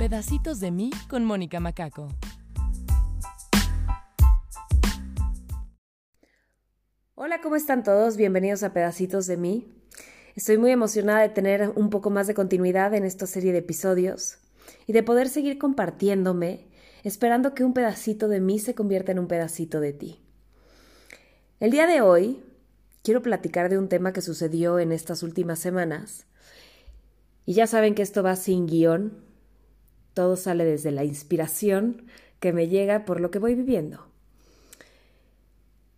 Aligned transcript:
Pedacitos 0.00 0.60
de 0.60 0.70
mí 0.70 0.90
con 1.10 1.26
Mónica 1.26 1.60
Macaco. 1.60 2.08
Hola, 7.14 7.42
¿cómo 7.42 7.54
están 7.54 7.82
todos? 7.82 8.16
Bienvenidos 8.16 8.62
a 8.62 8.72
Pedacitos 8.72 9.26
de 9.26 9.36
mí. 9.36 9.68
Estoy 10.34 10.56
muy 10.56 10.70
emocionada 10.70 11.20
de 11.20 11.28
tener 11.28 11.74
un 11.76 11.90
poco 11.90 12.08
más 12.08 12.26
de 12.26 12.32
continuidad 12.32 12.94
en 12.94 13.04
esta 13.04 13.26
serie 13.26 13.52
de 13.52 13.58
episodios 13.58 14.38
y 14.86 14.94
de 14.94 15.02
poder 15.02 15.28
seguir 15.28 15.58
compartiéndome, 15.58 16.68
esperando 17.04 17.52
que 17.52 17.64
un 17.64 17.74
pedacito 17.74 18.28
de 18.28 18.40
mí 18.40 18.58
se 18.58 18.74
convierta 18.74 19.12
en 19.12 19.18
un 19.18 19.28
pedacito 19.28 19.80
de 19.80 19.92
ti. 19.92 20.24
El 21.58 21.72
día 21.72 21.86
de 21.86 22.00
hoy 22.00 22.42
quiero 23.02 23.20
platicar 23.20 23.68
de 23.68 23.76
un 23.76 23.90
tema 23.90 24.14
que 24.14 24.22
sucedió 24.22 24.78
en 24.78 24.92
estas 24.92 25.22
últimas 25.22 25.58
semanas. 25.58 26.24
Y 27.44 27.52
ya 27.52 27.66
saben 27.66 27.94
que 27.94 28.00
esto 28.00 28.22
va 28.22 28.36
sin 28.36 28.66
guion, 28.66 29.28
todo 30.20 30.36
sale 30.36 30.66
desde 30.66 30.90
la 30.90 31.02
inspiración 31.02 32.02
que 32.40 32.52
me 32.52 32.68
llega 32.68 33.06
por 33.06 33.22
lo 33.22 33.30
que 33.30 33.38
voy 33.38 33.54
viviendo. 33.54 34.04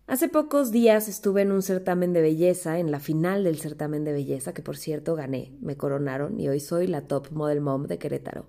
Hace 0.07 0.29
pocos 0.29 0.71
días 0.71 1.09
estuve 1.09 1.41
en 1.41 1.51
un 1.51 1.61
certamen 1.61 2.13
de 2.13 2.21
belleza, 2.21 2.79
en 2.79 2.89
la 2.89 3.01
final 3.01 3.43
del 3.43 3.59
certamen 3.59 4.05
de 4.05 4.13
belleza, 4.13 4.53
que 4.53 4.61
por 4.61 4.77
cierto 4.77 5.15
gané, 5.15 5.51
me 5.59 5.75
coronaron 5.75 6.39
y 6.39 6.47
hoy 6.47 6.61
soy 6.61 6.87
la 6.87 7.01
top 7.01 7.33
model 7.33 7.59
mom 7.59 7.85
de 7.85 7.97
Querétaro. 7.97 8.45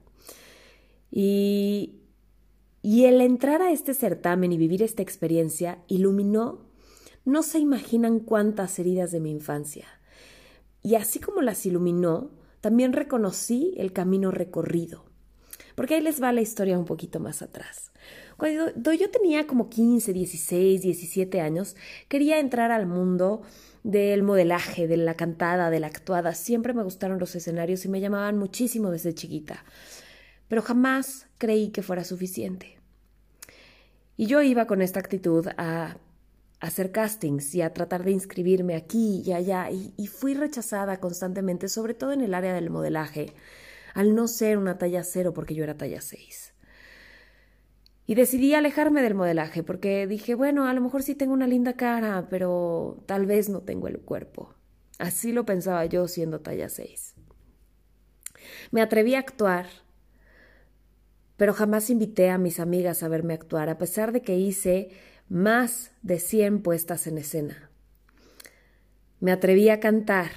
Y, 1.10 2.02
y 2.80 3.06
el 3.06 3.20
entrar 3.20 3.60
a 3.60 3.72
este 3.72 3.94
certamen 3.94 4.52
y 4.52 4.58
vivir 4.58 4.80
esta 4.80 5.02
experiencia 5.02 5.82
iluminó 5.88 6.60
no 7.24 7.42
se 7.42 7.58
imaginan 7.58 8.20
cuántas 8.20 8.78
heridas 8.78 9.10
de 9.10 9.18
mi 9.18 9.32
infancia. 9.32 9.88
Y 10.84 10.94
así 10.94 11.18
como 11.18 11.42
las 11.42 11.66
iluminó, 11.66 12.30
también 12.60 12.92
reconocí 12.92 13.74
el 13.76 13.92
camino 13.92 14.30
recorrido. 14.30 15.12
Porque 15.74 15.94
ahí 15.94 16.00
les 16.00 16.22
va 16.22 16.32
la 16.32 16.40
historia 16.40 16.78
un 16.78 16.84
poquito 16.84 17.20
más 17.20 17.42
atrás. 17.42 17.90
Cuando 18.36 18.92
yo 18.92 19.10
tenía 19.10 19.46
como 19.46 19.68
15, 19.68 20.12
16, 20.12 20.82
17 20.82 21.40
años, 21.40 21.76
quería 22.08 22.38
entrar 22.38 22.70
al 22.70 22.86
mundo 22.86 23.42
del 23.82 24.22
modelaje, 24.22 24.88
de 24.88 24.96
la 24.96 25.14
cantada, 25.14 25.70
de 25.70 25.80
la 25.80 25.88
actuada. 25.88 26.34
Siempre 26.34 26.72
me 26.74 26.82
gustaron 26.82 27.18
los 27.18 27.34
escenarios 27.34 27.84
y 27.84 27.88
me 27.88 28.00
llamaban 28.00 28.38
muchísimo 28.38 28.90
desde 28.90 29.14
chiquita. 29.14 29.64
Pero 30.48 30.62
jamás 30.62 31.26
creí 31.38 31.70
que 31.70 31.82
fuera 31.82 32.04
suficiente. 32.04 32.78
Y 34.16 34.26
yo 34.26 34.42
iba 34.42 34.66
con 34.66 34.80
esta 34.80 35.00
actitud 35.00 35.48
a 35.56 35.96
hacer 36.60 36.92
castings 36.92 37.54
y 37.54 37.62
a 37.62 37.72
tratar 37.72 38.04
de 38.04 38.12
inscribirme 38.12 38.74
aquí 38.74 39.22
y 39.24 39.32
allá 39.32 39.68
y, 39.70 40.06
fui 40.06 40.34
rechazada 40.34 40.98
constantemente, 40.98 41.68
sobre 41.68 41.94
todo 41.94 42.12
en 42.12 42.22
el 42.22 42.32
área 42.32 42.54
del 42.54 42.70
modelaje, 42.70 43.34
al 43.94 44.14
no 44.14 44.28
ser 44.28 44.58
una 44.58 44.76
talla 44.76 45.02
cero 45.04 45.32
porque 45.32 45.54
yo 45.54 45.64
era 45.64 45.76
talla 45.76 46.00
seis. 46.00 46.52
Y 48.06 48.16
decidí 48.16 48.52
alejarme 48.52 49.00
del 49.00 49.14
modelaje 49.14 49.62
porque 49.62 50.06
dije, 50.06 50.34
bueno, 50.34 50.66
a 50.66 50.74
lo 50.74 50.82
mejor 50.82 51.02
sí 51.02 51.14
tengo 51.14 51.32
una 51.32 51.46
linda 51.46 51.74
cara, 51.74 52.26
pero 52.28 53.02
tal 53.06 53.24
vez 53.24 53.48
no 53.48 53.62
tengo 53.62 53.88
el 53.88 54.00
cuerpo. 54.00 54.54
Así 54.98 55.32
lo 55.32 55.46
pensaba 55.46 55.86
yo 55.86 56.06
siendo 56.06 56.40
talla 56.40 56.68
seis. 56.68 57.14
Me 58.70 58.82
atreví 58.82 59.14
a 59.14 59.20
actuar, 59.20 59.66
pero 61.36 61.54
jamás 61.54 61.88
invité 61.88 62.28
a 62.30 62.38
mis 62.38 62.60
amigas 62.60 63.02
a 63.02 63.08
verme 63.08 63.34
actuar, 63.34 63.70
a 63.70 63.78
pesar 63.78 64.12
de 64.12 64.22
que 64.22 64.36
hice 64.36 64.90
más 65.28 65.92
de 66.02 66.18
cien 66.18 66.62
puestas 66.62 67.06
en 67.06 67.18
escena. 67.18 67.70
Me 69.20 69.32
atreví 69.32 69.70
a 69.70 69.80
cantar, 69.80 70.30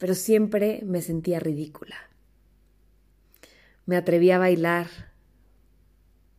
pero 0.00 0.14
siempre 0.14 0.80
me 0.82 1.02
sentía 1.02 1.40
ridícula. 1.40 1.94
Me 3.84 3.96
atreví 3.96 4.30
a 4.30 4.38
bailar, 4.38 4.86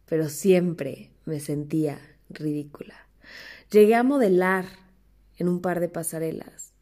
pero 0.07 0.29
siempre 0.29 1.11
me 1.25 1.39
sentía 1.39 1.99
ridícula. 2.27 2.95
Llegué 3.69 3.93
a 3.93 4.01
modelar 4.01 4.65
en 5.37 5.47
un 5.47 5.61
par 5.61 5.79
de 5.79 5.89
pasarelas 5.89 6.73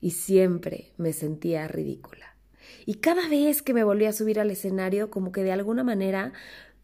y 0.00 0.10
siempre 0.10 0.92
me 0.96 1.12
sentía 1.12 1.68
ridícula. 1.68 2.36
Y 2.86 2.94
cada 2.94 3.28
vez 3.28 3.62
que 3.62 3.72
me 3.72 3.84
volví 3.84 4.06
a 4.06 4.12
subir 4.12 4.40
al 4.40 4.50
escenario, 4.50 5.10
como 5.10 5.30
que 5.30 5.44
de 5.44 5.52
alguna 5.52 5.84
manera 5.84 6.32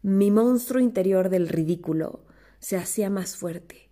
mi 0.01 0.31
monstruo 0.31 0.81
interior 0.81 1.27
del 1.27 1.49
ridículo 1.49 2.23
se 2.59 2.77
hacía 2.77 3.09
más 3.09 3.35
fuerte, 3.35 3.89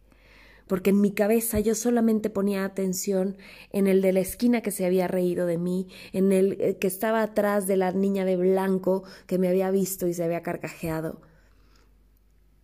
porque 0.70 0.92
en 0.92 1.02
mi 1.02 1.12
cabeza 1.12 1.60
yo 1.60 1.74
solamente 1.74 2.30
ponía 2.30 2.64
atención 2.64 3.38
en 3.72 3.88
el 3.88 4.04
de 4.04 4.14
la 4.14 4.20
esquina 4.20 4.62
que 4.62 4.70
se 4.70 4.86
había 4.86 5.08
reído 5.08 5.48
de 5.48 5.58
mí, 5.58 5.88
en 6.14 6.32
el 6.32 6.62
eh, 6.62 6.78
que 6.78 6.86
estaba 6.86 7.24
atrás 7.24 7.66
de 7.66 7.76
la 7.76 7.92
niña 7.92 8.24
de 8.24 8.38
blanco 8.38 9.04
que 9.26 9.40
me 9.40 9.48
había 9.48 9.72
visto 9.72 10.06
y 10.06 10.14
se 10.14 10.24
había 10.24 10.44
carcajeado. 10.44 11.22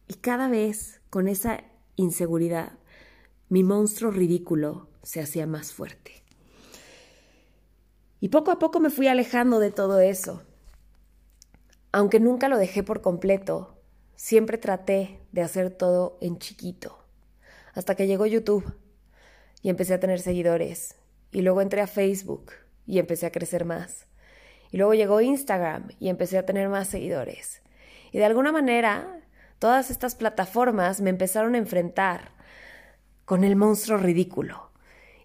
Y 0.07 0.13
cada 0.13 0.49
vez, 0.49 1.01
con 1.09 1.27
esa 1.27 1.63
inseguridad, 1.95 2.73
mi 3.49 3.63
monstruo 3.63 4.11
ridículo 4.11 4.87
se 5.01 5.19
hacía 5.19 5.47
más 5.47 5.73
fuerte. 5.73 6.23
Y 8.19 8.29
poco 8.29 8.51
a 8.51 8.59
poco 8.59 8.79
me 8.79 8.91
fui 8.91 9.07
alejando 9.07 9.57
de 9.57 9.71
todo 9.71 9.99
eso. 9.99 10.43
Aunque 11.91 12.19
nunca 12.19 12.49
lo 12.49 12.59
dejé 12.59 12.83
por 12.83 13.01
completo, 13.01 13.79
siempre 14.15 14.59
traté 14.59 15.21
de 15.31 15.41
hacer 15.41 15.71
todo 15.71 16.19
en 16.21 16.37
chiquito. 16.37 17.04
Hasta 17.75 17.95
que 17.95 18.07
llegó 18.07 18.25
YouTube 18.25 18.73
y 19.61 19.69
empecé 19.69 19.93
a 19.93 19.99
tener 19.99 20.19
seguidores. 20.19 20.95
Y 21.31 21.41
luego 21.41 21.61
entré 21.61 21.81
a 21.81 21.87
Facebook 21.87 22.53
y 22.87 22.99
empecé 22.99 23.25
a 23.25 23.31
crecer 23.31 23.65
más. 23.65 24.07
Y 24.71 24.77
luego 24.77 24.93
llegó 24.93 25.21
Instagram 25.21 25.89
y 25.99 26.09
empecé 26.09 26.37
a 26.37 26.45
tener 26.45 26.69
más 26.69 26.87
seguidores. 26.87 27.61
Y 28.11 28.17
de 28.17 28.25
alguna 28.25 28.51
manera, 28.51 29.19
todas 29.59 29.91
estas 29.91 30.15
plataformas 30.15 31.01
me 31.01 31.09
empezaron 31.09 31.55
a 31.55 31.59
enfrentar 31.59 32.31
con 33.25 33.43
el 33.43 33.55
monstruo 33.55 33.97
ridículo. 33.97 34.71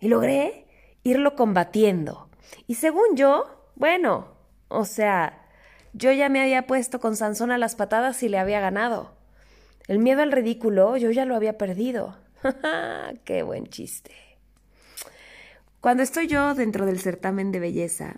Y 0.01 0.09
logré 0.09 0.67
irlo 1.05 1.37
combatiendo. 1.37 2.29
Y 2.67 2.75
según 2.75 3.15
yo, 3.15 3.71
bueno, 3.77 4.35
o 4.69 4.85
sea, 4.85 5.47
yo 5.93 6.11
ya 6.13 6.29
me 6.29 6.41
había 6.41 6.67
puesto 6.67 7.01
con 7.01 7.17
Sansón 7.17 7.51
a 7.51 7.59
las 7.59 7.77
patadas 7.77 8.23
y 8.23 8.29
le 8.29 8.39
había 8.39 8.61
ganado. 8.61 9.13
El 9.87 9.99
miedo 9.99 10.23
al 10.23 10.33
ridículo 10.33 10.97
yo 10.97 11.11
ya 11.11 11.25
lo 11.25 11.35
había 11.35 11.59
perdido. 11.59 12.17
¡Qué 13.25 13.43
buen 13.43 13.67
chiste! 13.67 14.13
Cuando 15.81 16.03
estoy 16.03 16.27
yo 16.27 16.55
dentro 16.55 16.87
del 16.87 17.01
certamen 17.01 17.53
de 17.53 17.61
belleza, 17.61 18.17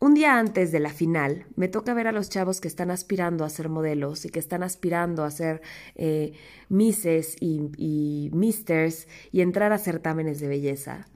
un 0.00 0.14
día 0.14 0.38
antes 0.38 0.70
de 0.70 0.78
la 0.78 0.90
final, 0.90 1.46
me 1.56 1.66
toca 1.66 1.92
ver 1.92 2.06
a 2.06 2.12
los 2.12 2.30
chavos 2.30 2.60
que 2.60 2.68
están 2.68 2.90
aspirando 2.90 3.44
a 3.44 3.50
ser 3.50 3.68
modelos 3.68 4.24
y 4.24 4.28
que 4.28 4.38
están 4.38 4.62
aspirando 4.62 5.24
a 5.24 5.30
ser 5.30 5.60
eh, 5.96 6.34
misses 6.68 7.36
y, 7.40 7.70
y 7.76 8.30
misters 8.32 9.08
y 9.32 9.40
entrar 9.40 9.72
a 9.72 9.78
certámenes 9.78 10.38
de 10.38 10.48
belleza. 10.48 11.08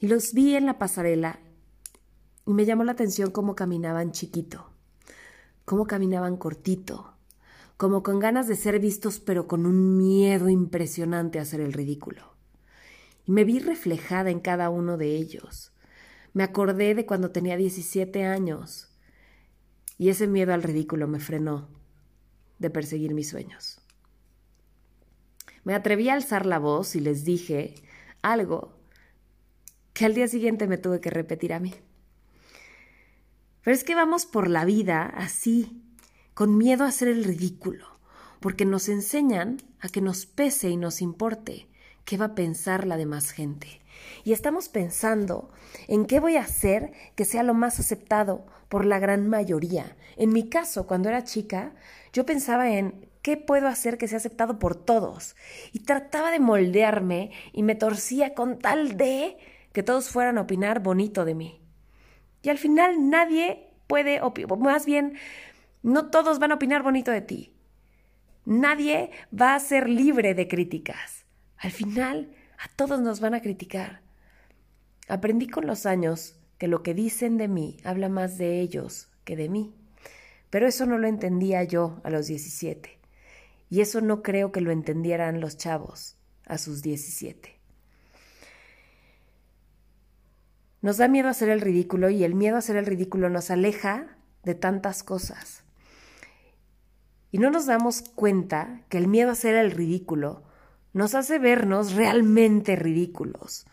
Y 0.00 0.08
los 0.08 0.32
vi 0.32 0.56
en 0.56 0.64
la 0.64 0.78
pasarela 0.78 1.40
y 2.46 2.54
me 2.54 2.64
llamó 2.64 2.84
la 2.84 2.92
atención 2.92 3.30
cómo 3.30 3.54
caminaban 3.54 4.12
chiquito 4.12 4.70
cómo 5.66 5.86
caminaban 5.86 6.36
cortito, 6.36 7.12
como 7.76 8.02
con 8.02 8.18
ganas 8.18 8.48
de 8.48 8.56
ser 8.56 8.80
vistos 8.80 9.20
pero 9.20 9.46
con 9.46 9.66
un 9.66 9.98
miedo 9.98 10.48
impresionante 10.48 11.38
a 11.38 11.42
hacer 11.42 11.60
el 11.60 11.72
ridículo. 11.72 12.34
Y 13.24 13.32
me 13.32 13.44
vi 13.44 13.58
reflejada 13.58 14.30
en 14.30 14.40
cada 14.40 14.70
uno 14.70 14.96
de 14.96 15.16
ellos. 15.16 15.72
Me 16.32 16.42
acordé 16.42 16.94
de 16.94 17.06
cuando 17.06 17.30
tenía 17.30 17.56
17 17.56 18.24
años 18.24 18.88
y 19.98 20.10
ese 20.10 20.26
miedo 20.26 20.52
al 20.52 20.62
ridículo 20.62 21.08
me 21.08 21.20
frenó 21.20 21.68
de 22.58 22.70
perseguir 22.70 23.14
mis 23.14 23.28
sueños. 23.28 23.80
Me 25.64 25.74
atreví 25.74 26.08
a 26.08 26.14
alzar 26.14 26.46
la 26.46 26.58
voz 26.58 26.94
y 26.94 27.00
les 27.00 27.24
dije 27.24 27.74
algo 28.22 28.78
que 29.92 30.04
al 30.04 30.14
día 30.14 30.28
siguiente 30.28 30.66
me 30.66 30.78
tuve 30.78 31.00
que 31.00 31.10
repetir 31.10 31.52
a 31.52 31.60
mí. 31.60 31.74
Pero 33.62 33.74
es 33.74 33.82
que 33.82 33.94
vamos 33.94 34.26
por 34.26 34.48
la 34.48 34.64
vida 34.64 35.06
así, 35.06 35.82
con 36.36 36.58
miedo 36.58 36.84
a 36.84 36.88
hacer 36.88 37.08
el 37.08 37.24
ridículo, 37.24 37.86
porque 38.40 38.66
nos 38.66 38.90
enseñan 38.90 39.62
a 39.80 39.88
que 39.88 40.02
nos 40.02 40.26
pese 40.26 40.68
y 40.68 40.76
nos 40.76 41.00
importe 41.00 41.66
qué 42.04 42.18
va 42.18 42.26
a 42.26 42.34
pensar 42.34 42.86
la 42.86 42.98
demás 42.98 43.30
gente. 43.30 43.80
Y 44.22 44.34
estamos 44.34 44.68
pensando 44.68 45.48
en 45.88 46.04
qué 46.04 46.20
voy 46.20 46.36
a 46.36 46.42
hacer 46.42 46.92
que 47.14 47.24
sea 47.24 47.42
lo 47.42 47.54
más 47.54 47.80
aceptado 47.80 48.44
por 48.68 48.84
la 48.84 48.98
gran 48.98 49.30
mayoría. 49.30 49.96
En 50.18 50.28
mi 50.28 50.50
caso, 50.50 50.86
cuando 50.86 51.08
era 51.08 51.24
chica, 51.24 51.72
yo 52.12 52.26
pensaba 52.26 52.68
en 52.70 53.08
qué 53.22 53.38
puedo 53.38 53.66
hacer 53.66 53.96
que 53.96 54.06
sea 54.06 54.18
aceptado 54.18 54.58
por 54.58 54.74
todos. 54.74 55.36
Y 55.72 55.84
trataba 55.84 56.30
de 56.30 56.38
moldearme 56.38 57.30
y 57.54 57.62
me 57.62 57.76
torcía 57.76 58.34
con 58.34 58.58
tal 58.58 58.98
de 58.98 59.38
que 59.72 59.82
todos 59.82 60.10
fueran 60.10 60.36
a 60.36 60.42
opinar 60.42 60.80
bonito 60.82 61.24
de 61.24 61.34
mí. 61.34 61.62
Y 62.42 62.50
al 62.50 62.58
final 62.58 63.08
nadie 63.08 63.70
puede, 63.86 64.20
más 64.58 64.84
bien, 64.84 65.16
no 65.82 66.10
todos 66.10 66.38
van 66.38 66.52
a 66.52 66.56
opinar 66.56 66.82
bonito 66.82 67.10
de 67.10 67.20
ti. 67.20 67.52
Nadie 68.44 69.10
va 69.38 69.54
a 69.54 69.60
ser 69.60 69.88
libre 69.88 70.34
de 70.34 70.48
críticas. 70.48 71.24
Al 71.56 71.70
final, 71.70 72.32
a 72.58 72.68
todos 72.76 73.00
nos 73.00 73.20
van 73.20 73.34
a 73.34 73.40
criticar. 73.40 74.02
Aprendí 75.08 75.48
con 75.48 75.66
los 75.66 75.86
años 75.86 76.38
que 76.58 76.68
lo 76.68 76.82
que 76.82 76.94
dicen 76.94 77.36
de 77.36 77.48
mí 77.48 77.78
habla 77.84 78.08
más 78.08 78.38
de 78.38 78.60
ellos 78.60 79.08
que 79.24 79.36
de 79.36 79.48
mí. 79.48 79.74
Pero 80.50 80.66
eso 80.66 80.86
no 80.86 80.98
lo 80.98 81.08
entendía 81.08 81.64
yo 81.64 82.00
a 82.04 82.10
los 82.10 82.28
17. 82.28 82.98
Y 83.68 83.80
eso 83.80 84.00
no 84.00 84.22
creo 84.22 84.52
que 84.52 84.60
lo 84.60 84.70
entendieran 84.70 85.40
los 85.40 85.56
chavos 85.56 86.16
a 86.46 86.58
sus 86.58 86.82
17. 86.82 87.56
Nos 90.82 90.98
da 90.98 91.08
miedo 91.08 91.28
hacer 91.28 91.48
el 91.48 91.60
ridículo 91.60 92.10
y 92.10 92.22
el 92.22 92.34
miedo 92.34 92.56
a 92.56 92.60
hacer 92.60 92.76
el 92.76 92.86
ridículo 92.86 93.28
nos 93.28 93.50
aleja 93.50 94.16
de 94.44 94.54
tantas 94.54 95.02
cosas. 95.02 95.64
Y 97.36 97.38
no 97.38 97.50
nos 97.50 97.66
damos 97.66 98.00
cuenta 98.00 98.80
que 98.88 98.96
el 98.96 99.08
miedo 99.08 99.28
a 99.28 99.32
hacer 99.32 99.56
el 99.56 99.70
ridículo 99.70 100.42
nos 100.94 101.14
hace 101.14 101.38
vernos 101.38 101.92
realmente 101.92 102.76
ridículos. 102.76 103.66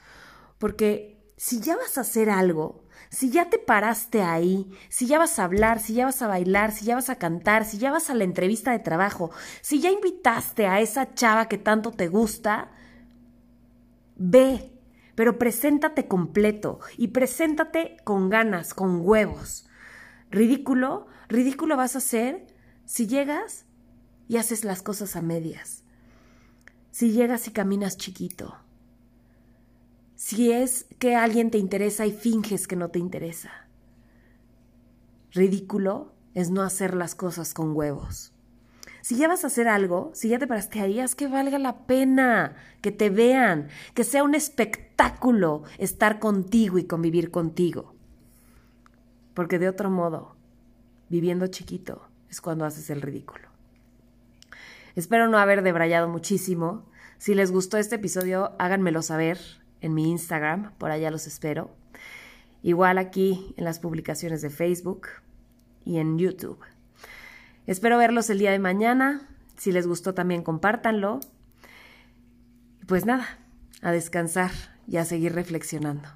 Porque 0.58 1.24
si 1.38 1.62
ya 1.62 1.78
vas 1.78 1.98
a 1.98 2.02
hacer 2.02 2.30
algo, 2.30 2.84
si 3.10 3.30
ya 3.30 3.50
te 3.50 3.60
paraste 3.60 4.22
ahí, 4.22 4.70
si 4.90 5.08
ya 5.08 5.18
vas 5.18 5.40
a 5.40 5.46
hablar, 5.46 5.80
si 5.80 5.94
ya 5.94 6.04
vas 6.04 6.22
a 6.22 6.28
bailar, 6.28 6.74
si 6.74 6.84
ya 6.84 6.96
vas 6.96 7.10
a 7.10 7.16
cantar, 7.16 7.64
si 7.64 7.78
ya 7.78 7.90
vas 7.90 8.10
a 8.10 8.16
la 8.16 8.26
entrevista 8.26 8.74
de 8.74 8.80
trabajo, 8.80 9.32
si 9.62 9.80
ya 9.80 9.90
invitaste 9.90 10.68
a 10.68 10.82
esa 10.82 11.14
chava 11.14 11.48
que 11.48 11.58
tanto 11.58 11.92
te 11.92 12.10
gusta, 12.10 12.70
ve, 14.18 14.74
pero 15.16 15.40
preséntate 15.40 16.10
completo 16.10 16.82
y 16.98 17.08
preséntate 17.08 17.96
con 18.04 18.30
ganas, 18.30 18.74
con 18.74 19.08
huevos. 19.08 19.70
Ridículo, 20.32 21.08
ridículo 21.30 21.78
vas 21.78 21.96
a 21.96 22.00
hacer 22.00 22.52
si 22.86 23.08
llegas 23.08 23.66
y 24.28 24.38
haces 24.38 24.64
las 24.64 24.82
cosas 24.82 25.16
a 25.16 25.22
medias. 25.22 25.84
Si 26.92 27.12
llegas 27.12 27.48
y 27.48 27.52
caminas 27.52 27.98
chiquito 27.98 28.56
si 30.24 30.54
es 30.54 30.86
que 31.00 31.18
alguien 31.18 31.52
te 31.52 31.58
interesa 31.58 32.06
y 32.06 32.14
finges 32.14 32.66
que 32.66 32.78
no 32.78 32.88
te 32.88 32.98
interesa. 32.98 33.52
Ridículo 35.32 36.14
es 36.34 36.50
no 36.50 36.62
hacer 36.62 36.94
las 36.94 37.14
cosas 37.14 37.54
con 37.54 37.76
huevos. 37.76 38.32
Si 39.02 39.18
ya 39.18 39.28
vas 39.28 39.44
a 39.44 39.48
hacer 39.48 39.68
algo, 39.68 40.12
si 40.14 40.30
ya 40.30 40.40
te 40.40 40.48
paraste 40.48 40.80
ahí, 40.80 41.04
que 41.18 41.28
valga 41.28 41.60
la 41.60 41.86
pena, 41.88 42.56
que 42.80 42.94
te 42.94 43.10
vean, 43.10 43.68
que 43.96 44.06
sea 44.06 44.24
un 44.24 44.34
espectáculo 44.34 45.64
estar 45.78 46.20
contigo 46.20 46.78
y 46.78 46.86
convivir 46.86 47.30
contigo. 47.30 47.94
Porque 49.34 49.60
de 49.60 49.68
otro 49.68 49.90
modo, 49.90 50.38
viviendo 51.10 51.48
chiquito 51.48 52.02
es 52.34 52.42
cuando 52.42 52.66
haces 52.66 52.90
el 52.90 53.02
ridículo. 53.02 53.48
Espero 54.96 55.28
no 55.28 55.38
haber 55.38 55.62
debrayado 55.62 56.10
muchísimo. 56.10 56.84
Si 57.20 57.36
les 57.36 57.52
gustó 57.52 57.78
este 57.78 57.96
episodio, 57.96 58.54
háganmelo 58.58 59.04
saber 59.04 59.40
en 59.82 59.94
mi 59.94 60.10
Instagram, 60.10 60.74
por 60.80 60.90
allá 60.90 61.12
los 61.12 61.28
espero. 61.28 61.76
Igual 62.64 62.98
aquí 62.98 63.54
en 63.56 63.66
las 63.66 63.80
publicaciones 63.80 64.42
de 64.42 64.50
Facebook 64.50 65.08
y 65.86 66.00
en 66.00 66.18
YouTube. 66.18 66.60
Espero 67.68 68.00
verlos 68.00 68.30
el 68.32 68.40
día 68.40 68.52
de 68.52 68.60
mañana. 68.60 69.30
Si 69.58 69.72
les 69.72 69.86
gustó 69.86 70.16
también 70.16 70.42
compártanlo. 70.42 71.20
Pues 72.88 73.06
nada, 73.06 73.28
a 73.84 73.92
descansar 73.92 74.52
y 74.88 74.98
a 74.98 75.06
seguir 75.06 75.34
reflexionando. 75.34 76.10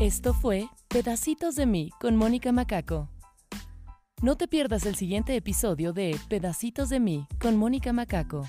Esto 0.00 0.34
fue 0.34 0.68
Pedacitos 0.88 1.54
de 1.54 1.66
mí 1.66 1.90
con 2.00 2.16
Mónica 2.16 2.50
Macaco. 2.50 3.13
No 4.22 4.36
te 4.36 4.48
pierdas 4.48 4.86
el 4.86 4.94
siguiente 4.94 5.36
episodio 5.36 5.92
de 5.92 6.16
Pedacitos 6.28 6.88
de 6.88 7.00
mí 7.00 7.26
con 7.40 7.56
Mónica 7.56 7.92
Macaco. 7.92 8.46